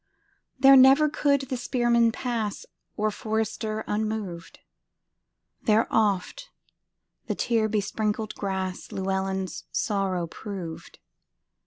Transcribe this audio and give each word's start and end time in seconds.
There 0.57 0.75
never 0.75 1.09
could 1.09 1.41
the 1.41 1.57
spearman 1.57 2.11
pass, 2.11 2.65
Or 2.97 3.11
forester, 3.11 3.83
unmoved; 3.85 4.57
There 5.61 5.85
oft 5.91 6.49
the 7.27 7.35
tear 7.35 7.69
besprinkled 7.69 8.33
grassLlewelyn's 8.33 9.65
sorrow 9.71 10.25
proved. 10.25 10.97